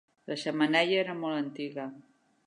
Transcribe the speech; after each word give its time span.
La 0.29 0.37
xemeneia 0.43 0.95
era 1.01 1.15
molt 1.19 1.41
antiga. 1.41 1.85